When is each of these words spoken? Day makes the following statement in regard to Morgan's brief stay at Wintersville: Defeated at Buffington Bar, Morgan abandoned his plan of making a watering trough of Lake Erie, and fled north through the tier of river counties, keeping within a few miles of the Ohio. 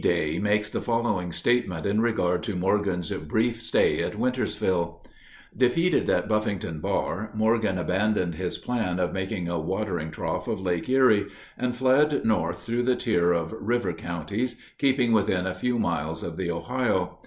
Day 0.01 0.39
makes 0.39 0.67
the 0.67 0.81
following 0.81 1.31
statement 1.31 1.85
in 1.85 2.01
regard 2.01 2.41
to 2.41 2.55
Morgan's 2.55 3.11
brief 3.11 3.61
stay 3.61 4.01
at 4.01 4.17
Wintersville: 4.17 4.95
Defeated 5.55 6.09
at 6.09 6.27
Buffington 6.27 6.79
Bar, 6.79 7.29
Morgan 7.35 7.77
abandoned 7.77 8.33
his 8.33 8.57
plan 8.57 8.97
of 8.99 9.13
making 9.13 9.47
a 9.47 9.59
watering 9.59 10.09
trough 10.09 10.47
of 10.47 10.59
Lake 10.59 10.89
Erie, 10.89 11.27
and 11.55 11.75
fled 11.75 12.25
north 12.25 12.63
through 12.63 12.81
the 12.81 12.95
tier 12.95 13.31
of 13.31 13.53
river 13.53 13.93
counties, 13.93 14.59
keeping 14.79 15.11
within 15.11 15.45
a 15.45 15.53
few 15.53 15.77
miles 15.77 16.23
of 16.23 16.35
the 16.35 16.49
Ohio. 16.49 17.19